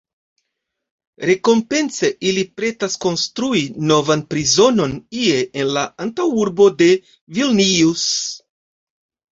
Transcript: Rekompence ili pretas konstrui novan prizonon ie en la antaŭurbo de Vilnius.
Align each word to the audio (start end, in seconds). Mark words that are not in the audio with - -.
Rekompence 1.29 2.09
ili 2.31 2.45
pretas 2.61 2.97
konstrui 3.05 3.63
novan 3.93 4.25
prizonon 4.33 4.99
ie 5.27 5.39
en 5.61 5.73
la 5.77 5.87
antaŭurbo 6.09 6.73
de 6.83 6.91
Vilnius. 7.39 8.11